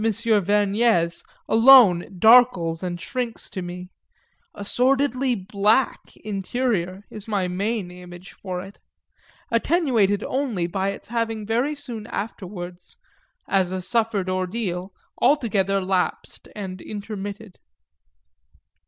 [0.01, 3.91] Vergnès alone darkles and shrinks to me
[4.55, 8.79] a sordidly black interior is my main image for it;
[9.51, 12.97] attenuated only by its having very soon afterwards,
[13.47, 14.91] as a suffered ordeal,
[15.21, 17.59] altogether lapsed and intermitted.